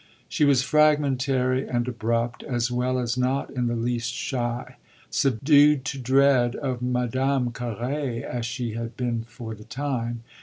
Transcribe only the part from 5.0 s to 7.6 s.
subdued to dread of Madame